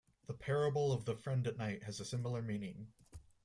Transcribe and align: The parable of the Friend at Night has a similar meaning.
The 0.25 0.33
parable 0.33 0.91
of 0.91 1.05
the 1.05 1.13
Friend 1.13 1.45
at 1.45 1.57
Night 1.59 1.83
has 1.83 1.99
a 1.99 2.05
similar 2.05 2.41
meaning. 2.41 2.87